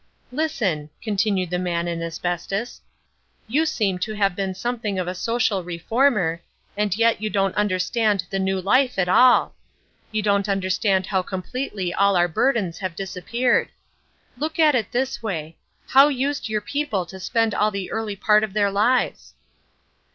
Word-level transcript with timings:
Listen," 0.31 0.89
continued 0.99 1.51
the 1.51 1.59
Man 1.59 1.87
in 1.87 2.01
Asbestos, 2.01 2.81
"you 3.47 3.67
seem 3.67 3.99
to 3.99 4.13
have 4.15 4.35
been 4.35 4.55
something 4.55 4.97
of 4.97 5.07
a 5.07 5.13
social 5.13 5.63
reformer, 5.63 6.41
and 6.75 6.97
yet 6.97 7.21
you 7.21 7.29
don't 7.29 7.53
understand 7.53 8.25
the 8.31 8.39
new 8.39 8.59
life 8.59 8.97
at 8.97 9.07
all. 9.07 9.53
You 10.11 10.23
don't 10.23 10.49
understand 10.49 11.05
how 11.05 11.21
completely 11.21 11.93
all 11.93 12.15
our 12.15 12.27
burdens 12.27 12.79
have 12.79 12.95
disappeared. 12.95 13.69
Look 14.39 14.57
at 14.57 14.73
it 14.73 14.91
this 14.91 15.21
way. 15.21 15.55
How 15.89 16.07
used 16.07 16.49
your 16.49 16.61
people 16.61 17.05
to 17.05 17.19
spend 17.19 17.53
all 17.53 17.69
the 17.69 17.91
early 17.91 18.15
part 18.15 18.43
of 18.43 18.53
their 18.53 18.71
lives?" 18.71 19.35